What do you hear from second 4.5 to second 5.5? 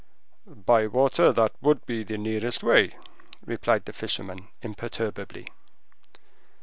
imperturbably.